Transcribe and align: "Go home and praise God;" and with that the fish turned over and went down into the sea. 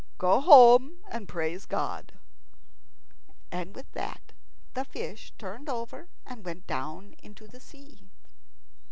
"Go 0.17 0.39
home 0.41 1.03
and 1.11 1.27
praise 1.29 1.67
God;" 1.67 2.13
and 3.51 3.75
with 3.75 3.91
that 3.91 4.33
the 4.73 4.83
fish 4.83 5.31
turned 5.37 5.69
over 5.69 6.09
and 6.25 6.43
went 6.43 6.65
down 6.65 7.13
into 7.21 7.45
the 7.45 7.59
sea. 7.59 8.09